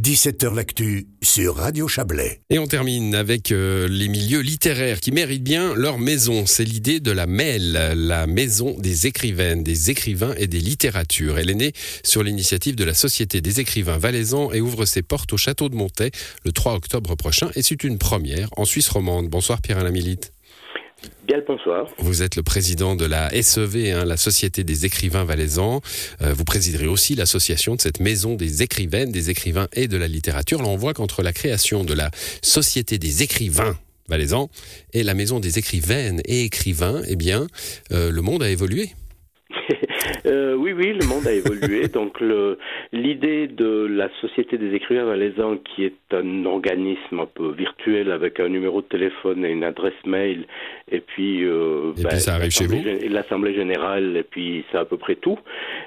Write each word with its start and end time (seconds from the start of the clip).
17h 0.00 0.54
L'actu 0.54 1.08
sur 1.20 1.56
Radio 1.56 1.86
Chablais. 1.86 2.40
Et 2.48 2.58
on 2.58 2.66
termine 2.66 3.14
avec 3.14 3.52
euh, 3.52 3.86
les 3.86 4.08
milieux 4.08 4.40
littéraires 4.40 4.98
qui 4.98 5.12
méritent 5.12 5.44
bien 5.44 5.74
leur 5.74 5.98
maison. 5.98 6.46
C'est 6.46 6.64
l'idée 6.64 7.00
de 7.00 7.10
la 7.10 7.26
MEL, 7.26 7.72
la 7.94 8.26
maison 8.26 8.74
des 8.78 9.06
écrivaines, 9.06 9.62
des 9.62 9.90
écrivains 9.90 10.32
et 10.38 10.46
des 10.46 10.60
littératures. 10.60 11.38
Elle 11.38 11.50
est 11.50 11.54
née 11.54 11.72
sur 12.02 12.22
l'initiative 12.22 12.76
de 12.76 12.84
la 12.84 12.94
Société 12.94 13.42
des 13.42 13.60
écrivains 13.60 13.98
valaisans 13.98 14.50
et 14.52 14.62
ouvre 14.62 14.86
ses 14.86 15.02
portes 15.02 15.34
au 15.34 15.36
château 15.36 15.68
de 15.68 15.74
Montet 15.74 16.12
le 16.46 16.52
3 16.52 16.76
octobre 16.76 17.14
prochain. 17.14 17.50
Et 17.54 17.62
c'est 17.62 17.84
une 17.84 17.98
première 17.98 18.48
en 18.56 18.64
Suisse 18.64 18.88
romande. 18.88 19.28
Bonsoir 19.28 19.60
Pierre-Alain 19.60 19.90
Milite. 19.90 20.32
Bien 21.26 21.38
bonsoir. 21.46 21.86
Vous 21.98 22.22
êtes 22.22 22.36
le 22.36 22.42
président 22.42 22.96
de 22.96 23.04
la 23.04 23.30
SEV, 23.42 23.92
hein, 23.92 24.04
la 24.04 24.16
Société 24.16 24.64
des 24.64 24.84
écrivains 24.84 25.24
valaisans. 25.24 25.80
Euh, 26.22 26.34
vous 26.34 26.44
présiderez 26.44 26.86
aussi 26.86 27.14
l'association 27.14 27.76
de 27.76 27.80
cette 27.80 28.00
maison 28.00 28.34
des 28.34 28.62
écrivaines, 28.62 29.12
des 29.12 29.30
écrivains 29.30 29.68
et 29.72 29.88
de 29.88 29.96
la 29.96 30.08
littérature. 30.08 30.60
Là, 30.60 30.68
on 30.68 30.76
voit 30.76 30.94
qu'entre 30.94 31.22
la 31.22 31.32
création 31.32 31.84
de 31.84 31.94
la 31.94 32.10
Société 32.42 32.98
des 32.98 33.22
écrivains 33.22 33.78
valaisans 34.08 34.50
et 34.92 35.02
la 35.02 35.14
maison 35.14 35.40
des 35.40 35.58
écrivaines 35.58 36.20
et 36.24 36.42
écrivains, 36.44 37.02
eh 37.06 37.16
bien, 37.16 37.46
euh, 37.92 38.10
le 38.10 38.22
monde 38.22 38.42
a 38.42 38.50
évolué. 38.50 38.90
Euh, 40.26 40.54
oui, 40.54 40.72
oui, 40.72 40.92
le 40.92 41.06
monde 41.06 41.26
a 41.26 41.32
évolué. 41.32 41.88
Donc, 41.94 42.18
l'idée 42.92 43.46
de 43.46 43.86
la 43.86 44.10
Société 44.20 44.58
des 44.58 44.74
écrivains 44.74 45.04
valaisans, 45.04 45.56
qui 45.56 45.84
est 45.84 45.94
un 46.12 46.44
organisme 46.44 47.20
un 47.20 47.26
peu 47.26 47.52
virtuel 47.52 48.10
avec 48.10 48.38
un 48.38 48.48
numéro 48.48 48.82
de 48.82 48.86
téléphone 48.86 49.44
et 49.44 49.50
une 49.50 49.64
adresse 49.64 49.94
mail, 50.04 50.46
et 50.90 51.00
puis, 51.00 51.42
euh, 51.44 51.92
et 51.92 51.94
puis 51.94 52.04
ben, 52.04 52.16
ça 52.16 52.34
arrive 52.34 52.50
chez 52.50 52.66
vous 52.66 52.82
L'Assemblée 53.08 53.54
générale, 53.54 54.16
et 54.16 54.22
puis 54.22 54.64
c'est 54.70 54.78
à 54.78 54.84
peu 54.84 54.98
près 54.98 55.16
tout. 55.16 55.38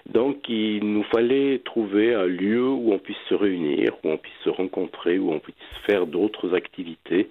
Donc, 0.10 0.50
il 0.50 0.84
nous 0.84 1.04
fallait 1.04 1.60
trouver 1.60 2.16
un 2.16 2.26
lieu 2.26 2.68
où 2.68 2.92
on 2.92 3.00
puisse 3.00 3.18
se 3.30 3.36
réunir, 3.36 3.94
où 4.04 4.10
on 4.10 4.18
puisse 4.18 4.34
se 4.44 4.50
rencontrer, 4.50 5.20
où 5.20 5.32
on 5.32 5.40
puisse 5.40 5.56
faire 5.86 6.08
d'autres 6.08 6.56
activités. 6.56 7.30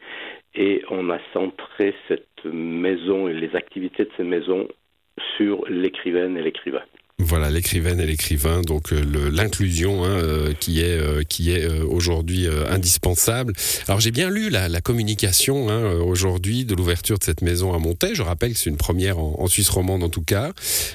Et 0.54 0.82
on 0.90 1.10
a 1.10 1.18
centré 1.32 1.94
cette 2.08 2.44
maison 2.44 3.28
et 3.28 3.32
les 3.32 3.56
activités 3.56 4.04
de 4.04 4.10
cette 4.16 4.26
maison 4.26 4.68
sur 5.36 5.64
l'écrivaine 5.68 6.36
et 6.36 6.42
l'écrivain. 6.42 6.82
Voilà, 7.24 7.50
l'écrivaine 7.50 8.00
et 8.00 8.06
l'écrivain, 8.06 8.62
donc 8.62 8.92
euh, 8.92 9.30
l'inclusion 9.30 10.04
hein, 10.04 10.08
euh, 10.08 10.54
qui 10.58 10.80
est 10.80 10.98
euh, 10.98 11.22
qui 11.22 11.52
est 11.52 11.68
aujourd'hui 11.68 12.46
indispensable. 12.68 13.52
Alors 13.86 14.00
j'ai 14.00 14.10
bien 14.10 14.28
lu 14.28 14.50
la, 14.50 14.80
communication 14.80 15.70
hein, 15.70 15.92
aujourd'hui 15.94 16.64
de 16.64 16.74
l'ouverture 16.74 17.18
de 17.18 17.24
cette 17.24 17.42
maison 17.42 17.72
à 17.72 17.78
Montaix. 17.78 18.14
Je 18.14 18.22
rappelle 18.22 18.54
que 18.54 18.58
c'est 18.58 18.70
une 18.70 18.76
première 18.76 19.18
en, 19.18 19.46
Suisse 19.46 19.68
romande 19.68 20.02
en 20.02 20.08
tout 20.08 20.22
cas. 20.22 20.52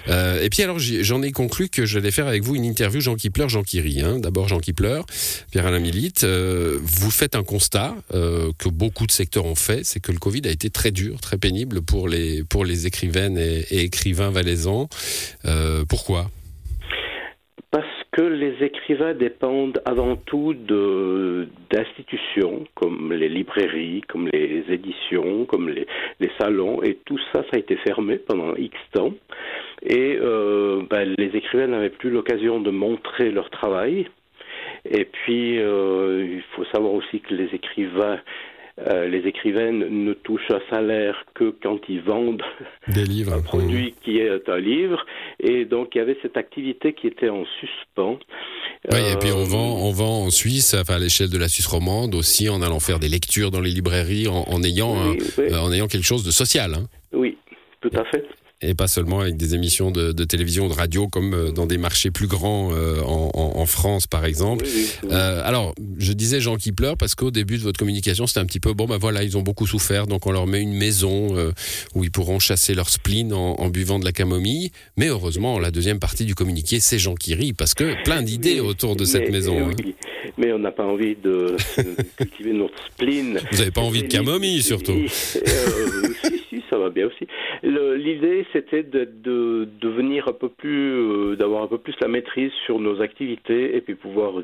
et 0.08 0.50
puis 0.50 0.64
alors 0.64 0.80
j'en 0.80 1.22
ai, 1.22 1.32
conclu 1.32 1.70
que 1.70 1.86
j'allais 1.86 2.12
faire 2.12 2.28
avec 2.28 2.44
vous 2.44 2.56
une 2.56 2.66
interview 2.66 3.00
Jean 3.00 3.16
qui 3.16 3.30
pleure, 3.30 3.50
Jean 3.50 3.64
qui 3.64 3.80
rit. 3.80 4.02
Hein. 4.02 4.20
D'abord 4.20 4.48
Jean 4.48 4.60
qui 4.60 4.74
pleure, 4.74 5.06
Pierre-Alain 5.52 5.80
Milite. 5.80 6.26
vous 6.26 7.12
faites 7.12 7.36
un 7.36 7.44
constat 7.44 7.96
que 8.12 8.70
beaucoup 8.70 9.08
de 9.08 9.12
secteurs 9.12 9.46
ont 9.46 9.56
fait, 9.56 9.84
c'est 9.84 10.00
que 10.00 10.12
le 10.12 10.20
Covid 10.20 10.42
a 10.46 10.52
été 10.52 10.70
très 10.70 10.92
dur, 10.92 11.22
très 11.22 11.38
pénible 11.38 11.82
pour 11.82 12.10
les 12.10 12.44
pour 12.44 12.66
les 12.66 12.88
écrivaines 12.88 13.38
et, 13.38 13.66
et 13.72 13.82
écrivains 13.82 14.32
valaisans. 14.32 14.90
pourquoi? 15.88 16.17
Que 18.18 18.24
les 18.24 18.64
écrivains 18.66 19.14
dépendent 19.14 19.80
avant 19.86 20.16
tout 20.16 20.56
d'institutions 21.72 22.66
comme 22.74 23.14
les 23.14 23.30
librairies, 23.30 24.02
comme 24.08 24.28
les 24.34 24.64
éditions, 24.70 25.46
comme 25.46 25.70
les, 25.70 25.86
salons, 26.40 26.82
et 26.82 26.96
tout 27.06 27.20
ça, 27.32 27.44
ça 27.44 27.50
a 27.54 27.60
été 27.60 27.76
fermé 27.78 28.18
pendant 28.18 28.56
X 28.56 28.76
temps. 28.92 29.14
Et 29.84 30.18
euh, 30.20 30.82
ben, 30.90 31.14
les 31.20 31.36
écrivains 31.36 31.68
n'avaient 31.68 31.92
plus 31.92 32.10
l'occasion 32.10 32.60
de 32.60 32.72
montrer 32.72 33.30
leur 33.30 33.52
travail. 33.52 34.08
Et 34.90 35.06
puis, 35.06 35.60
euh, 35.60 36.26
il 36.28 36.42
faut 36.56 36.66
savoir 36.74 36.94
aussi 36.94 37.20
que 37.20 37.36
les 37.36 37.54
écrivains 37.54 38.20
euh, 38.86 39.08
les 39.08 39.28
écrivaines 39.28 39.80
ne 40.06 40.14
touchent 40.14 40.52
un 40.52 40.62
salaire 40.70 41.26
que 41.34 41.56
quand 41.64 41.80
ils 41.90 42.02
vendent 42.02 42.44
des 42.88 43.06
livres, 43.06 43.34
un 43.34 43.42
produit 43.42 43.96
qui 44.04 44.20
est 44.20 44.48
un 44.48 44.60
livre. 44.60 45.04
Et 45.40 45.66
donc, 45.66 45.96
il 45.96 45.98
y 45.98 46.02
avait 46.02 46.18
cette 46.22 46.38
activité 46.38 46.94
qui 46.94 47.08
était 47.08 47.30
en 47.30 47.44
suspens. 47.60 48.20
Oui, 48.92 49.00
et 49.00 49.18
puis 49.18 49.32
on 49.32 49.42
euh, 49.42 49.46
vend, 49.46 49.80
on 49.82 49.92
vend 49.92 50.26
en 50.26 50.30
Suisse, 50.30 50.76
enfin 50.80 50.96
à 50.96 51.00
l'échelle 51.00 51.32
de 51.32 51.38
la 51.40 51.48
Suisse 51.48 51.66
romande 51.66 52.14
aussi, 52.14 52.50
en 52.50 52.62
allant 52.62 52.80
faire 52.80 53.00
des 53.00 53.10
lectures 53.10 53.50
dans 53.50 53.62
les 53.62 53.72
librairies, 53.72 54.28
en, 54.28 54.64
ayant, 54.64 54.96
euh, 54.96 55.58
en 55.58 55.72
ayant 55.72 55.88
quelque 55.88 56.06
chose 56.06 56.24
de 56.24 56.32
social. 56.32 56.76
Hein. 56.76 56.86
Oui, 57.14 57.38
tout 57.82 57.92
à 57.96 58.06
fait 58.06 58.26
et 58.62 58.74
pas 58.74 58.88
seulement 58.88 59.20
avec 59.20 59.38
des 59.38 59.54
émissions 59.54 59.92
de, 59.92 60.12
de 60.12 60.24
télévision, 60.24 60.68
de 60.68 60.74
radio, 60.74 61.08
comme 61.08 61.34
euh, 61.34 61.52
dans 61.52 61.68
des 61.68 61.78
marchés 61.78 62.10
plus 62.10 62.26
grands 62.26 62.72
euh, 62.74 63.02
en, 63.04 63.30
en, 63.34 63.66
France, 63.68 64.08
par 64.08 64.26
exemple. 64.26 64.66
Euh, 65.12 65.42
alors, 65.44 65.76
je 66.00 66.12
disais 66.14 66.40
gens 66.40 66.56
qui 66.56 66.72
pleurent 66.72 66.98
parce 66.98 67.14
qu'au 67.14 67.30
début 67.30 67.58
de 67.58 67.64
votre 67.64 67.78
communication, 67.78 68.26
c'était 68.26 68.40
un 68.40 68.46
petit 68.46 68.60
peu 68.60 68.74
bon, 68.74 68.86
ben 68.86 68.98
voilà, 68.98 69.24
ils 69.24 69.38
ont 69.38 69.44
beaucoup 69.44 69.68
souffert, 69.68 70.08
donc 70.08 70.26
on 70.26 70.32
leur 70.32 70.48
met 70.48 70.62
une 70.62 70.74
maison 70.74 71.36
où 71.94 72.04
ils 72.04 72.12
pourront 72.12 72.40
chasser 72.40 72.74
leur 72.74 72.90
spleen 72.90 73.34
en, 73.34 73.56
en, 73.56 73.70
buvant 73.70 74.00
de 74.00 74.06
la 74.06 74.12
camomille. 74.12 74.72
Mais 74.96 75.08
heureusement, 75.08 75.60
la 75.60 75.70
deuxième 75.70 76.00
partie 76.00 76.26
du 76.26 76.34
communiqué, 76.34 76.80
c'est 76.80 76.98
Jean 76.98 77.16
qui 77.16 77.36
rit 77.36 77.54
parce 77.54 77.74
que 77.74 78.02
plein 78.04 78.22
d'idées 78.22 78.60
autour 78.60 78.96
de 78.96 79.06
cette 79.06 79.30
maison. 79.30 79.70
Hein. 79.70 79.72
Mais 80.38 80.52
on 80.52 80.60
n'a 80.60 80.72
pas 80.72 80.86
envie 80.86 81.16
de 81.16 81.56
cultiver 82.18 82.54
notre 82.54 82.76
spleen. 82.94 83.40
Vous 83.52 83.58
n'avez 83.58 83.72
pas 83.72 83.82
envie 83.82 84.04
de 84.04 84.08
camomille, 84.08 84.64
surtout 84.64 84.98
ça 86.70 86.78
va 86.78 86.90
bien 86.90 87.08
aussi. 87.08 87.28
L'idée, 87.64 88.46
c'était 88.54 88.84
de, 88.84 89.06
de, 89.06 89.68
un 90.28 90.34
peu 90.34 90.50
plus, 90.50 90.92
euh, 90.92 91.36
d'avoir 91.36 91.64
un 91.64 91.68
peu 91.68 91.78
plus 91.78 91.96
la 92.02 92.08
maîtrise 92.08 92.52
sur 92.66 92.80
nos 92.80 93.02
activités 93.02 93.76
et 93.76 93.82
puis 93.82 93.96
pouvoir 93.96 94.42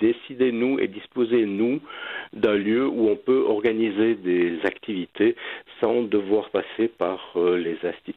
décider 0.00 0.52
nous 0.52 0.78
et 0.78 0.88
disposer 0.88 1.44
nous 1.44 1.80
d'un 2.32 2.54
lieu 2.54 2.86
où 2.86 3.08
on 3.08 3.16
peut 3.16 3.44
organiser 3.46 4.14
des 4.14 4.58
activités 4.64 5.34
sans 5.80 6.02
devoir 6.02 6.50
passer 6.50 6.88
par 6.88 7.32
euh, 7.36 7.56
les 7.56 7.76
institutions 7.82 8.07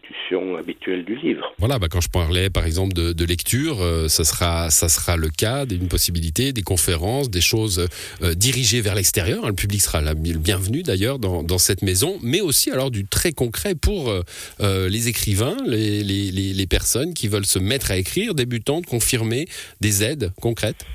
habituelles 0.62 1.06
du 1.06 1.16
livre. 1.16 1.54
Voilà, 1.60 1.80
bah 1.80 1.88
quand 1.90 2.02
je 2.02 2.10
parlais 2.10 2.50
par 2.50 2.66
exemple 2.66 2.94
de, 2.94 3.26
lecture, 3.26 3.82
euh, 3.82 4.08
ça 4.08 4.24
sera 4.24 4.70
ça 4.70 4.90
sera 4.90 5.18
le 5.18 5.30
cas 5.30 5.66
d'une 5.66 5.88
possibilité, 5.88 6.54
des 6.54 6.64
conférences, 6.64 7.30
des 7.30 7.42
choses 7.42 7.88
dirigées 8.36 8.82
vers 8.82 8.96
l'extérieur. 8.96 9.48
Le 9.48 9.54
public 9.54 9.82
sera 9.82 10.02
le 10.02 10.14
bienvenu 10.14 10.84
d'ailleurs 10.84 11.20
dans, 11.20 11.58
cette 11.58 11.82
maison, 11.82 12.18
mais 12.22 12.42
aussi 12.42 12.72
alors 12.72 12.92
du 12.92 13.06
très 13.06 13.32
concret 13.32 13.76
pour 13.76 14.10
euh, 14.10 14.22
euh, 14.62 14.90
les 14.90 15.08
écrivains, 15.08 15.58
les, 15.66 16.04
les, 16.04 16.68
personnes 16.68 17.14
qui 17.14 17.28
veulent 17.28 17.46
se 17.46 17.60
mettre 17.60 17.92
à 17.92 17.98
écrire, 17.98 18.34
débutantes, 18.34 18.86
confirmer 18.86 19.48
des 19.82 20.04
aides 20.04 20.32
concrètes 20.42 20.86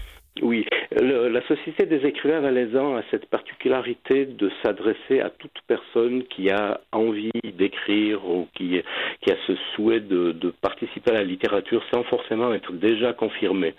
Oui, 0.43 0.67
la 0.91 1.41
Société 1.47 1.87
des 1.87 2.05
écrivains 2.07 2.41
valaisans 2.41 2.97
a 2.97 3.03
cette 3.11 3.25
particularité 3.27 4.27
de 4.27 4.51
s'adresser 4.63 5.21
à 5.21 5.31
toute 5.31 5.59
personne 5.67 6.25
qui 6.25 6.51
a 6.51 6.81
envie 6.93 7.31
d'écrire 7.57 8.29
ou 8.29 8.47
qui, 8.55 8.83
qui, 9.23 9.31
a 9.31 9.37
ce 9.47 9.55
souhait 9.75 10.01
de, 10.01 10.35
participer 10.61 11.13
à 11.13 11.15
la 11.15 11.25
littérature 11.25 11.83
sans 11.91 12.03
forcément 12.05 12.53
être 12.53 12.73
déjà 12.73 13.15
confirmé. 13.15 13.75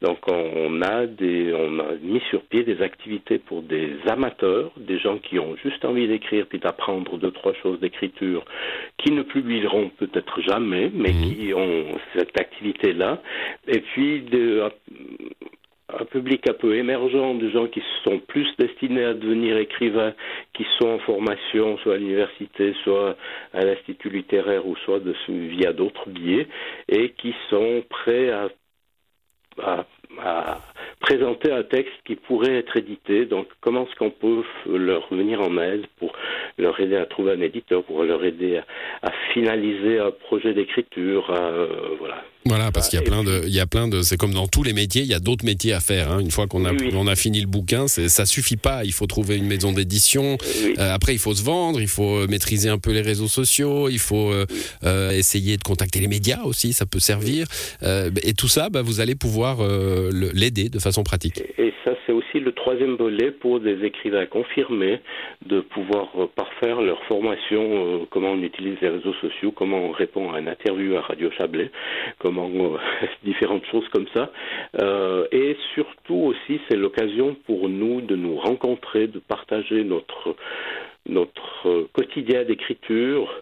Donc 0.00 0.18
on 0.28 0.80
a, 0.80 1.06
des, 1.06 1.52
on 1.52 1.78
a 1.78 1.94
mis 2.00 2.20
sur 2.30 2.42
pied 2.42 2.62
des 2.62 2.80
activités 2.80 3.38
pour 3.38 3.62
des 3.62 3.90
amateurs, 4.06 4.72
des 4.78 4.98
gens 4.98 5.18
qui 5.18 5.38
ont 5.38 5.56
juste 5.56 5.84
envie 5.84 6.08
d'écrire 6.08 6.46
puis 6.46 6.58
d'apprendre 6.58 7.18
deux, 7.18 7.32
trois 7.32 7.52
choses 7.54 7.80
d'écriture 7.80 8.44
qui 8.96 9.12
ne 9.12 9.22
publieront 9.22 9.90
peut-être 9.98 10.40
jamais, 10.40 10.90
mais 10.94 11.12
mmh. 11.12 11.34
qui 11.34 11.54
ont 11.54 11.84
cette 12.16 12.38
activité-là. 12.40 13.20
Et 13.66 13.80
puis 13.80 14.22
de, 14.22 14.70
un 15.88 16.04
public 16.04 16.48
un 16.48 16.52
peu 16.52 16.76
émergent 16.76 17.34
de 17.34 17.48
gens 17.48 17.66
qui 17.66 17.82
sont 18.04 18.18
plus 18.18 18.46
destinés 18.58 19.04
à 19.04 19.14
devenir 19.14 19.56
écrivains, 19.56 20.14
qui 20.52 20.66
sont 20.78 20.88
en 20.88 20.98
formation, 20.98 21.78
soit 21.78 21.94
à 21.94 21.96
l'université, 21.96 22.74
soit 22.84 23.16
à 23.54 23.64
l'institut 23.64 24.10
littéraire, 24.10 24.66
ou 24.66 24.76
soit 24.84 25.00
de, 25.00 25.14
via 25.28 25.72
d'autres 25.72 26.08
biais, 26.10 26.46
et 26.88 27.10
qui 27.10 27.34
sont 27.48 27.82
prêts 27.88 28.30
à 28.30 28.48
présenter 31.00 31.50
un 31.52 31.62
texte 31.62 31.94
qui 32.04 32.16
pourrait 32.16 32.56
être 32.56 32.76
édité. 32.76 33.24
Donc, 33.24 33.48
comment 33.60 33.86
est-ce 33.86 33.96
qu'on 33.96 34.10
peut 34.10 34.42
leur 34.66 35.08
venir 35.10 35.40
en 35.40 35.56
aide 35.58 35.86
pour 35.98 36.12
leur 36.58 36.78
aider 36.80 36.96
à 36.96 37.06
trouver 37.06 37.32
un 37.32 37.40
éditeur, 37.40 37.82
pour 37.84 38.02
leur 38.04 38.24
aider 38.24 38.60
à, 39.02 39.10
finaliser 39.32 39.98
un 39.98 40.10
projet 40.10 40.54
d'écriture, 40.54 41.30
euh, 41.30 41.96
voilà. 41.98 42.24
Voilà, 42.48 42.72
parce 42.72 42.88
qu'il 42.88 42.98
y 42.98 43.02
a 43.02 43.04
plein 43.04 43.22
de, 43.24 43.42
il 43.46 43.52
y 43.52 43.60
a 43.60 43.66
plein 43.66 43.88
de, 43.88 44.00
c'est 44.00 44.16
comme 44.16 44.32
dans 44.32 44.48
tous 44.48 44.62
les 44.62 44.72
métiers, 44.72 45.02
il 45.02 45.08
y 45.08 45.14
a 45.14 45.18
d'autres 45.18 45.44
métiers 45.44 45.74
à 45.74 45.80
faire. 45.80 46.10
Hein. 46.10 46.20
Une 46.20 46.30
fois 46.30 46.46
qu'on 46.46 46.64
a, 46.64 46.72
on 46.94 47.06
a 47.06 47.14
fini 47.14 47.40
le 47.42 47.46
bouquin, 47.46 47.88
ça 47.88 48.24
suffit 48.24 48.56
pas. 48.56 48.84
Il 48.84 48.92
faut 48.92 49.06
trouver 49.06 49.36
une 49.36 49.46
maison 49.46 49.72
d'édition. 49.72 50.38
Euh, 50.78 50.94
après, 50.94 51.12
il 51.12 51.18
faut 51.18 51.34
se 51.34 51.42
vendre, 51.42 51.78
il 51.80 51.88
faut 51.88 52.20
euh, 52.20 52.26
maîtriser 52.26 52.70
un 52.70 52.78
peu 52.78 52.92
les 52.92 53.02
réseaux 53.02 53.28
sociaux, 53.28 53.90
il 53.90 53.98
faut 53.98 54.32
euh, 54.32 55.10
essayer 55.10 55.58
de 55.58 55.62
contacter 55.62 56.00
les 56.00 56.08
médias 56.08 56.42
aussi, 56.44 56.72
ça 56.72 56.86
peut 56.86 57.00
servir. 57.00 57.46
et 57.82 58.32
tout 58.32 58.48
ça, 58.48 58.70
bah, 58.70 58.80
vous 58.80 59.00
allez 59.00 59.14
pouvoir 59.14 59.58
l'aider 60.10 60.68
de 60.70 60.78
façon 60.78 61.02
pratique. 61.02 61.42
Et 61.58 61.72
ça, 61.88 61.94
c'est 62.06 62.12
aussi 62.12 62.40
le 62.40 62.52
troisième 62.52 62.96
volet 62.96 63.30
pour 63.30 63.60
des 63.60 63.84
écrivains 63.84 64.26
confirmés 64.26 65.00
de 65.46 65.60
pouvoir 65.60 66.08
parfaire 66.34 66.80
leur 66.82 67.02
formation, 67.04 68.06
comment 68.10 68.32
on 68.32 68.42
utilise 68.42 68.76
les 68.80 68.88
réseaux 68.88 69.14
sociaux, 69.14 69.52
comment 69.52 69.78
on 69.78 69.90
répond 69.90 70.32
à 70.32 70.40
une 70.40 70.48
interview 70.48 70.96
à 70.96 71.00
Radio 71.00 71.30
Chablais, 71.30 71.70
comment 72.18 72.48
évidemment 72.48 72.78
différentes 73.24 73.64
choses 73.66 73.88
comme 73.88 74.06
ça. 74.14 74.30
et 75.32 75.56
surtout 75.74 76.14
aussi, 76.14 76.60
c'est 76.68 76.76
l'occasion 76.76 77.36
pour 77.46 77.68
nous 77.68 78.00
de 78.00 78.16
nous 78.16 78.36
rencontrer, 78.36 79.06
de 79.06 79.18
partager 79.18 79.84
notre 79.84 80.34
notre 81.08 81.88
quotidien 81.92 82.44
d'écriture. 82.44 83.32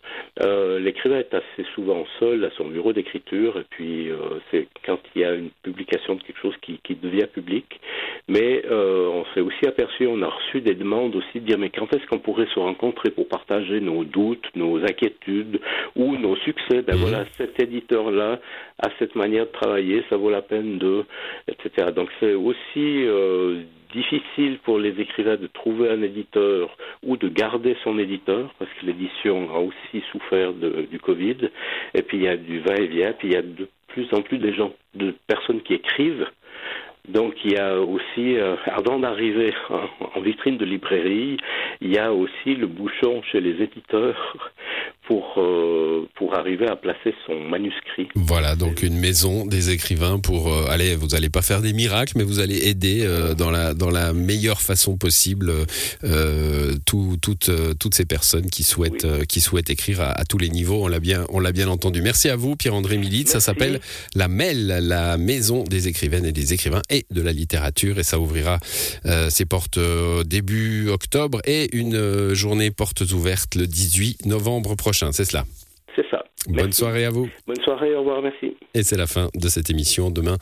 Euh, 0.42 0.78
L'écrivain 0.78 1.18
est 1.18 1.34
assez 1.34 1.64
souvent 1.74 2.04
seul 2.18 2.44
à 2.44 2.50
son 2.56 2.66
bureau 2.68 2.92
d'écriture, 2.92 3.58
et 3.58 3.64
puis 3.68 4.10
euh, 4.10 4.16
c'est 4.50 4.68
quand 4.84 4.98
il 5.14 5.22
y 5.22 5.24
a 5.24 5.34
une 5.34 5.50
publication 5.62 6.14
de 6.14 6.22
quelque 6.22 6.40
chose 6.40 6.54
qui, 6.62 6.78
qui 6.84 6.94
devient 6.94 7.26
public. 7.32 7.80
Mais 8.28 8.64
euh, 8.68 9.08
on 9.08 9.24
s'est 9.34 9.40
aussi 9.40 9.66
aperçu, 9.66 10.06
on 10.06 10.20
a 10.22 10.28
reçu 10.28 10.60
des 10.60 10.74
demandes 10.74 11.14
aussi 11.14 11.40
de 11.40 11.46
dire 11.46 11.58
mais 11.58 11.70
quand 11.70 11.92
est-ce 11.94 12.06
qu'on 12.06 12.18
pourrait 12.18 12.48
se 12.54 12.58
rencontrer 12.58 13.10
pour 13.10 13.28
partager 13.28 13.80
nos 13.80 14.04
doutes, 14.04 14.46
nos 14.54 14.78
inquiétudes 14.82 15.60
ou 15.94 16.16
nos 16.16 16.36
succès? 16.36 16.82
Ben 16.82 16.96
voilà, 16.96 17.24
cet 17.36 17.60
éditeur-là 17.60 18.40
a 18.82 18.88
cette 18.98 19.14
manière 19.14 19.46
de 19.46 19.52
travailler, 19.52 20.02
ça 20.10 20.16
vaut 20.16 20.30
la 20.30 20.42
peine 20.42 20.78
de, 20.78 21.04
etc. 21.48 21.88
Donc 21.94 22.08
c'est 22.20 22.34
aussi 22.34 23.04
euh, 23.06 23.62
difficile 23.96 24.58
pour 24.64 24.78
les 24.78 25.00
écrivains 25.00 25.36
de 25.36 25.46
trouver 25.46 25.88
un 25.90 26.02
éditeur 26.02 26.76
ou 27.02 27.16
de 27.16 27.28
garder 27.28 27.76
son 27.82 27.98
éditeur, 27.98 28.54
parce 28.58 28.70
que 28.74 28.86
l'édition 28.86 29.54
a 29.54 29.58
aussi 29.58 30.04
souffert 30.12 30.52
de, 30.52 30.86
du 30.90 30.98
Covid. 31.00 31.38
Et 31.94 32.02
puis 32.02 32.18
il 32.18 32.24
y 32.24 32.28
a 32.28 32.36
du 32.36 32.60
va-et-vient, 32.60 33.12
puis 33.12 33.28
il 33.28 33.34
y 33.34 33.36
a 33.36 33.42
de 33.42 33.68
plus 33.88 34.06
en 34.12 34.22
plus 34.22 34.38
de 34.38 34.52
gens, 34.52 34.72
de 34.94 35.14
personnes 35.26 35.62
qui 35.62 35.74
écrivent. 35.74 36.26
Donc 37.08 37.34
il 37.44 37.52
y 37.52 37.56
a 37.56 37.80
aussi, 37.80 38.36
euh, 38.36 38.56
avant 38.66 38.98
d'arriver 38.98 39.54
en, 39.70 40.18
en, 40.18 40.20
vitrine 40.20 40.58
de 40.58 40.64
librairie, 40.64 41.36
il 41.80 41.94
y 41.94 41.98
a 41.98 42.12
aussi 42.12 42.56
le 42.56 42.66
bouchon 42.66 43.22
chez 43.22 43.40
les 43.40 43.62
éditeurs 43.62 44.36
pour, 45.06 45.34
euh, 45.38 46.08
pour 46.16 46.34
arriver 46.34 46.66
à 46.68 46.76
placer 46.76 47.14
son 47.26 47.38
manuscrit. 47.40 48.08
Voilà, 48.14 48.56
donc 48.56 48.82
une 48.82 48.98
maison 48.98 49.46
des 49.46 49.70
écrivains 49.70 50.18
pour 50.18 50.52
euh, 50.52 50.66
allez, 50.68 50.96
vous 50.96 51.08
n'allez 51.08 51.30
pas 51.30 51.42
faire 51.42 51.62
des 51.62 51.72
miracles, 51.72 52.14
mais 52.16 52.24
vous 52.24 52.40
allez 52.40 52.68
aider 52.68 53.02
euh, 53.04 53.34
dans, 53.34 53.50
la, 53.50 53.74
dans 53.74 53.90
la 53.90 54.12
meilleure 54.12 54.60
façon 54.60 54.96
possible 54.96 55.52
euh, 56.04 56.74
tout, 56.84 57.16
toutes, 57.20 57.50
toutes 57.78 57.94
ces 57.94 58.04
personnes 58.04 58.50
qui 58.50 58.62
souhaitent, 58.62 59.06
Oui. 59.08 59.26
qui 59.26 59.40
souhaitent 59.40 59.70
écrire 59.70 60.00
à, 60.00 60.10
à 60.10 60.24
tous 60.24 60.38
les 60.38 60.48
niveaux. 60.48 60.84
On 60.84 60.88
l'a 60.88 61.00
bien, 61.00 61.24
on 61.30 61.40
l'a 61.40 61.52
bien 61.52 61.68
entendu. 61.68 62.02
Merci 62.02 62.28
à 62.28 62.36
vous, 62.36 62.56
Pierre-André 62.56 62.98
Milite. 62.98 63.28
Ça 63.28 63.40
s'appelle 63.40 63.80
la 64.14 64.28
MEL, 64.28 64.66
la 64.82 65.16
maison 65.16 65.62
des 65.64 65.88
écrivaines 65.88 66.24
et 66.26 66.32
des 66.32 66.52
écrivains 66.52 66.82
et 66.90 67.06
de 67.10 67.22
la 67.22 67.32
littérature. 67.32 67.98
Et 67.98 68.02
ça 68.02 68.18
ouvrira 68.18 68.58
euh, 69.06 69.30
ses 69.30 69.44
portes 69.44 69.78
euh, 69.78 70.24
début 70.24 70.88
octobre 70.88 71.40
et 71.44 71.74
une 71.76 71.94
euh, 71.94 72.34
journée 72.34 72.70
portes 72.70 73.02
ouvertes 73.12 73.54
le 73.54 73.66
18 73.66 74.26
novembre 74.26 74.74
prochain. 74.96 75.12
C'est 75.12 75.24
cela. 75.24 75.44
C'est 75.94 76.04
ça. 76.10 76.24
Bonne 76.46 76.56
Merci. 76.66 76.78
soirée 76.78 77.04
à 77.04 77.10
vous. 77.10 77.28
Bonne 77.46 77.60
soirée, 77.64 77.94
au 77.94 78.00
revoir, 78.00 78.22
merci. 78.22 78.56
Et 78.74 78.82
c'est 78.82 78.96
la 78.96 79.06
fin 79.06 79.28
de 79.34 79.48
cette 79.48 79.70
émission. 79.70 80.10
Demain, 80.10 80.36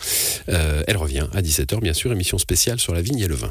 euh, 0.49 0.83
elle 0.87 0.97
revient 0.97 1.27
à 1.33 1.41
17h, 1.41 1.81
bien 1.81 1.93
sûr, 1.93 2.13
émission 2.13 2.39
spéciale 2.39 2.79
sur 2.79 2.93
la 2.93 3.01
vigne 3.03 3.21
et 3.21 3.29
le 3.29 3.35
vin. 3.35 3.51